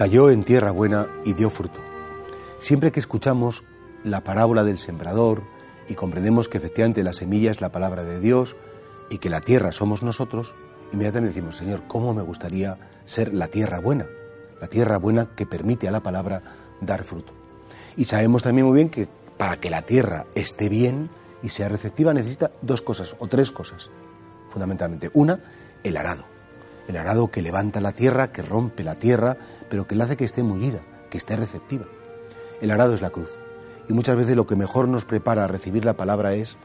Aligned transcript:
Cayó 0.00 0.30
en 0.30 0.44
tierra 0.44 0.70
buena 0.70 1.08
y 1.26 1.34
dio 1.34 1.50
fruto. 1.50 1.78
Siempre 2.58 2.90
que 2.90 3.00
escuchamos 3.00 3.64
la 4.02 4.24
parábola 4.24 4.64
del 4.64 4.78
sembrador 4.78 5.42
y 5.90 5.94
comprendemos 5.94 6.48
que 6.48 6.56
efectivamente 6.56 7.02
la 7.02 7.12
semilla 7.12 7.50
es 7.50 7.60
la 7.60 7.68
palabra 7.68 8.02
de 8.02 8.18
Dios 8.18 8.56
y 9.10 9.18
que 9.18 9.28
la 9.28 9.42
tierra 9.42 9.72
somos 9.72 10.02
nosotros, 10.02 10.54
inmediatamente 10.90 11.34
decimos, 11.34 11.58
Señor, 11.58 11.82
¿cómo 11.86 12.14
me 12.14 12.22
gustaría 12.22 12.78
ser 13.04 13.34
la 13.34 13.48
tierra 13.48 13.78
buena? 13.78 14.06
La 14.58 14.68
tierra 14.68 14.96
buena 14.96 15.26
que 15.36 15.44
permite 15.44 15.86
a 15.86 15.90
la 15.90 16.00
palabra 16.02 16.44
dar 16.80 17.04
fruto. 17.04 17.34
Y 17.94 18.06
sabemos 18.06 18.42
también 18.42 18.68
muy 18.68 18.76
bien 18.76 18.88
que 18.88 19.06
para 19.36 19.60
que 19.60 19.68
la 19.68 19.82
tierra 19.82 20.24
esté 20.34 20.70
bien 20.70 21.10
y 21.42 21.50
sea 21.50 21.68
receptiva 21.68 22.14
necesita 22.14 22.52
dos 22.62 22.80
cosas 22.80 23.16
o 23.18 23.26
tres 23.26 23.52
cosas, 23.52 23.90
fundamentalmente. 24.48 25.10
Una, 25.12 25.40
el 25.84 25.98
arado. 25.98 26.39
El 26.90 26.96
arado 26.96 27.30
que 27.30 27.40
levanta 27.40 27.80
la 27.80 27.92
tierra, 27.92 28.32
que 28.32 28.42
rompe 28.42 28.82
la 28.82 28.96
tierra, 28.96 29.36
pero 29.68 29.86
que 29.86 29.94
la 29.94 30.06
hace 30.06 30.16
que 30.16 30.24
esté 30.24 30.42
mullida, 30.42 30.80
que 31.08 31.18
esté 31.18 31.36
receptiva. 31.36 31.84
El 32.60 32.72
arado 32.72 32.94
es 32.94 33.00
la 33.00 33.10
cruz. 33.10 33.30
Y 33.88 33.92
muchas 33.92 34.16
veces 34.16 34.34
lo 34.34 34.44
que 34.44 34.56
mejor 34.56 34.88
nos 34.88 35.04
prepara 35.04 35.44
a 35.44 35.46
recibir 35.46 35.84
la 35.84 35.92
palabra 35.92 36.34
es 36.34 36.56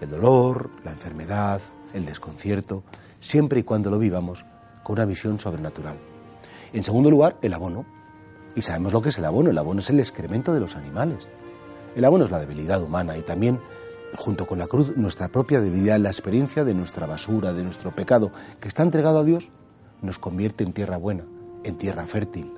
el 0.00 0.10
dolor, 0.10 0.68
la 0.84 0.90
enfermedad, 0.90 1.60
el 1.94 2.06
desconcierto, 2.06 2.82
siempre 3.20 3.60
y 3.60 3.62
cuando 3.62 3.88
lo 3.88 4.00
vivamos 4.00 4.44
con 4.82 4.94
una 4.94 5.04
visión 5.04 5.38
sobrenatural. 5.38 5.96
En 6.72 6.82
segundo 6.82 7.08
lugar, 7.08 7.36
el 7.40 7.54
abono. 7.54 7.86
Y 8.56 8.62
sabemos 8.62 8.92
lo 8.92 9.00
que 9.00 9.10
es 9.10 9.18
el 9.18 9.26
abono. 9.26 9.50
El 9.50 9.58
abono 9.58 9.78
es 9.78 9.90
el 9.90 10.00
excremento 10.00 10.52
de 10.52 10.58
los 10.58 10.74
animales. 10.74 11.28
El 11.94 12.04
abono 12.04 12.24
es 12.24 12.32
la 12.32 12.40
debilidad 12.40 12.82
humana 12.82 13.16
y 13.16 13.22
también, 13.22 13.60
junto 14.16 14.44
con 14.44 14.58
la 14.58 14.66
cruz, 14.66 14.96
nuestra 14.96 15.28
propia 15.28 15.60
debilidad, 15.60 16.00
la 16.00 16.08
experiencia 16.10 16.64
de 16.64 16.74
nuestra 16.74 17.06
basura, 17.06 17.52
de 17.52 17.62
nuestro 17.62 17.94
pecado, 17.94 18.32
que 18.58 18.66
está 18.66 18.82
entregado 18.82 19.20
a 19.20 19.24
Dios, 19.24 19.52
nos 20.02 20.18
convierte 20.18 20.64
en 20.64 20.72
tierra 20.72 20.96
buena, 20.96 21.24
en 21.64 21.76
tierra 21.76 22.06
fértil. 22.06 22.52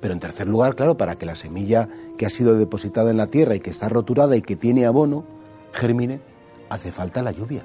Pero 0.00 0.14
en 0.14 0.20
tercer 0.20 0.46
lugar, 0.46 0.76
claro, 0.76 0.96
para 0.96 1.16
que 1.16 1.26
la 1.26 1.36
semilla 1.36 1.88
que 2.16 2.26
ha 2.26 2.30
sido 2.30 2.56
depositada 2.56 3.10
en 3.10 3.16
la 3.16 3.26
tierra 3.26 3.54
y 3.54 3.60
que 3.60 3.70
está 3.70 3.88
roturada 3.88 4.36
y 4.36 4.42
que 4.42 4.56
tiene 4.56 4.86
abono, 4.86 5.24
germine, 5.72 6.20
hace 6.68 6.92
falta 6.92 7.22
la 7.22 7.32
lluvia. 7.32 7.64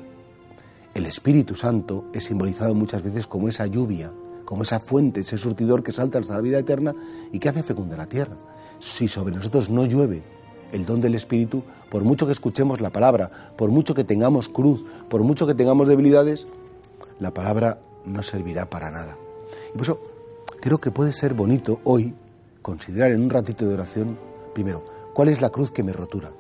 El 0.94 1.06
Espíritu 1.06 1.56
Santo 1.56 2.06
es 2.14 2.26
simbolizado 2.26 2.74
muchas 2.74 3.04
veces 3.04 3.28
como 3.28 3.48
esa 3.48 3.68
lluvia, 3.68 4.12
como 4.46 4.64
esa 4.64 4.80
fuente, 4.80 5.22
ese 5.22 5.38
surtidor 5.38 5.84
que 5.84 5.92
salta 5.92 6.20
hasta 6.20 6.36
la 6.36 6.42
vida 6.42 6.60
eterna 6.60 6.96
y 7.32 7.40
que 7.40 7.50
hace 7.50 7.64
fecunda 7.64 7.98
la 7.98 8.08
tierra. 8.08 8.38
Si 8.80 9.08
sobre 9.08 9.36
nosotros 9.36 9.70
no 9.70 9.86
llueve 9.86 10.24
el 10.72 10.86
don 10.86 11.02
del 11.02 11.16
Espíritu, 11.16 11.64
por 11.90 12.04
mucho 12.04 12.26
que 12.26 12.32
escuchemos 12.32 12.82
la 12.82 12.90
palabra, 12.90 13.30
por 13.58 13.70
mucho 13.70 13.94
que 13.94 14.04
tengamos 14.04 14.50
cruz, 14.50 14.86
por 15.10 15.22
mucho 15.22 15.46
que 15.48 15.54
tengamos 15.54 15.88
debilidades, 15.88 16.48
la 17.20 17.34
palabra 17.34 17.80
no 18.06 18.24
servirá 18.24 18.70
para 18.70 18.92
nada. 18.92 19.18
Y 19.70 19.74
por 19.74 19.82
eso 19.82 20.00
creo 20.62 20.80
que 20.80 20.92
puede 20.92 21.12
ser 21.12 21.34
bonito 21.34 21.80
hoy 21.84 22.14
considerar 22.62 23.12
en 23.12 23.22
un 23.22 23.30
ratito 23.30 23.68
de 23.68 23.74
oración, 23.74 24.18
primero, 24.54 24.84
cuál 25.14 25.30
es 25.30 25.42
la 25.42 25.50
cruz 25.50 25.72
que 25.72 25.84
me 25.84 25.94
rotura, 25.94 26.32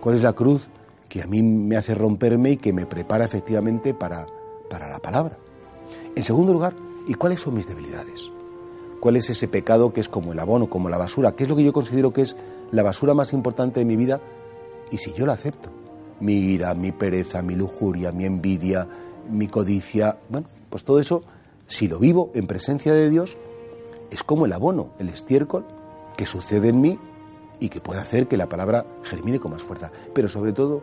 cuál 0.00 0.14
es 0.14 0.22
la 0.22 0.32
cruz 0.32 0.68
que 1.08 1.22
a 1.22 1.26
mí 1.26 1.42
me 1.42 1.76
hace 1.76 1.94
romperme 1.94 2.52
y 2.52 2.56
que 2.56 2.72
me 2.72 2.86
prepara 2.86 3.24
efectivamente 3.24 3.94
para, 3.94 4.26
para 4.70 4.88
la 4.88 4.98
palabra. 4.98 5.36
En 6.14 6.22
segundo 6.22 6.52
lugar, 6.52 6.74
¿y 7.06 7.14
cuáles 7.14 7.40
son 7.40 7.54
mis 7.54 7.68
debilidades? 7.68 8.30
¿Cuál 9.00 9.16
es 9.16 9.30
ese 9.30 9.48
pecado 9.48 9.92
que 9.92 10.00
es 10.00 10.08
como 10.08 10.32
el 10.32 10.38
abono, 10.38 10.68
como 10.68 10.88
la 10.88 10.98
basura? 10.98 11.32
¿Qué 11.32 11.44
es 11.44 11.48
lo 11.48 11.56
que 11.56 11.64
yo 11.64 11.72
considero 11.72 12.12
que 12.12 12.22
es 12.22 12.36
la 12.72 12.82
basura 12.82 13.14
más 13.14 13.32
importante 13.32 13.80
de 13.80 13.86
mi 13.86 13.96
vida? 13.96 14.20
Y 14.90 14.98
si 14.98 15.12
yo 15.12 15.24
la 15.24 15.34
acepto, 15.34 15.70
mi 16.20 16.34
ira, 16.34 16.74
mi 16.74 16.92
pereza, 16.92 17.42
mi 17.42 17.54
lujuria, 17.54 18.10
mi 18.10 18.24
envidia, 18.24 18.86
mi 19.30 19.48
codicia, 19.48 20.18
bueno, 20.28 20.48
pues 20.70 20.84
todo 20.84 20.98
eso, 20.98 21.22
si 21.66 21.88
lo 21.88 21.98
vivo 21.98 22.30
en 22.34 22.46
presencia 22.46 22.92
de 22.92 23.10
Dios, 23.10 23.36
es 24.10 24.22
como 24.22 24.46
el 24.46 24.52
abono, 24.52 24.90
el 24.98 25.08
estiércol 25.08 25.66
que 26.16 26.26
sucede 26.26 26.68
en 26.68 26.80
mí 26.80 26.98
y 27.60 27.68
que 27.68 27.80
puede 27.80 28.00
hacer 28.00 28.28
que 28.28 28.36
la 28.36 28.48
palabra 28.48 28.86
germine 29.02 29.40
con 29.40 29.52
más 29.52 29.62
fuerza. 29.62 29.90
Pero 30.14 30.28
sobre 30.28 30.52
todo, 30.52 30.82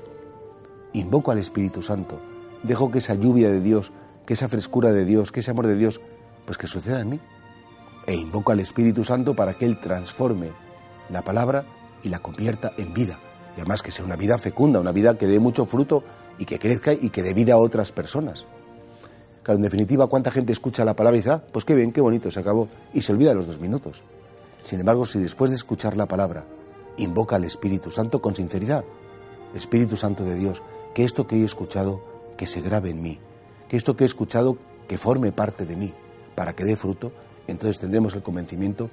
invoco 0.94 1.32
al 1.32 1.40
Espíritu 1.40 1.82
Santo, 1.82 2.20
dejo 2.64 2.92
que 2.92 3.00
esa 3.00 3.16
lluvia 3.16 3.50
de 3.50 3.62
Dios, 3.62 3.92
que 4.26 4.34
esa 4.34 4.48
frescura 4.48 4.92
de 4.92 5.06
Dios, 5.06 5.32
que 5.32 5.40
ese 5.40 5.52
amor 5.52 5.68
de 5.68 5.76
Dios, 5.76 6.02
pues 6.46 6.58
que 6.58 6.68
suceda 6.68 7.02
en 7.02 7.10
mí. 7.10 7.20
E 8.08 8.16
invoco 8.16 8.52
al 8.52 8.60
Espíritu 8.60 9.04
Santo 9.04 9.36
para 9.36 9.56
que 9.56 9.66
Él 9.66 9.80
transforme 9.80 10.52
la 11.10 11.24
palabra 11.24 11.66
y 12.04 12.10
la 12.10 12.20
convierta 12.20 12.74
en 12.78 12.94
vida. 12.94 13.20
Y 13.58 13.62
además 13.62 13.82
que 13.82 13.92
sea 13.92 14.06
una 14.06 14.16
vida 14.16 14.38
fecunda, 14.38 14.80
una 14.80 14.92
vida 14.92 15.18
que 15.18 15.28
dé 15.28 15.40
mucho 15.40 15.66
fruto 15.66 16.04
y 16.38 16.46
que 16.46 16.60
crezca 16.60 16.94
y 16.94 17.10
que 17.10 17.24
dé 17.24 17.34
vida 17.34 17.54
a 17.54 17.58
otras 17.58 17.92
personas. 17.92 18.46
Claro, 19.46 19.60
en 19.60 19.62
definitiva, 19.62 20.08
¿cuánta 20.08 20.32
gente 20.32 20.52
escucha 20.52 20.84
la 20.84 20.96
palabra 20.96 21.18
y 21.18 21.22
dice, 21.22 21.38
pues 21.52 21.66
qué 21.66 21.76
bien, 21.76 21.92
qué 21.92 22.02
bonito, 22.02 22.32
se 22.32 22.40
acabó, 22.40 22.68
y 22.96 23.04
se 23.04 23.12
olvida 23.14 23.30
de 23.30 23.36
los 23.36 23.46
dos 23.46 23.60
minutos? 23.60 24.02
Sin 24.64 24.80
embargo, 24.80 25.06
si 25.06 25.20
después 25.20 25.52
de 25.52 25.56
escuchar 25.56 25.96
la 25.96 26.08
palabra 26.08 26.46
invoca 26.98 27.36
al 27.36 27.44
Espíritu 27.44 27.92
Santo 27.92 28.24
con 28.24 28.34
sinceridad, 28.34 28.84
Espíritu 29.54 29.98
Santo 29.98 30.24
de 30.24 30.34
Dios, 30.34 30.64
que 30.96 31.04
esto 31.04 31.28
que 31.28 31.36
he 31.36 31.44
escuchado, 31.44 32.02
que 32.38 32.48
se 32.48 32.60
grabe 32.62 32.90
en 32.90 33.04
mí, 33.04 33.20
que 33.70 33.78
esto 33.78 33.96
que 33.96 34.06
he 34.06 34.08
escuchado, 34.08 34.58
que 34.88 34.98
forme 34.98 35.32
parte 35.32 35.68
de 35.68 35.76
mí, 35.76 35.94
para 36.34 36.54
que 36.54 36.66
dé 36.66 36.76
fruto, 36.76 37.12
entonces 37.46 37.80
tendremos 37.80 38.16
el 38.16 38.24
convencimiento 38.24 38.90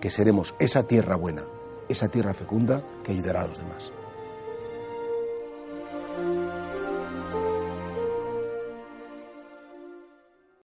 que 0.00 0.10
seremos 0.10 0.54
esa 0.60 0.84
tierra 0.84 1.16
buena, 1.16 1.42
esa 1.88 2.06
tierra 2.08 2.32
fecunda 2.32 2.80
que 3.02 3.10
ayudará 3.10 3.42
a 3.42 3.48
los 3.48 3.58
demás. 3.58 3.90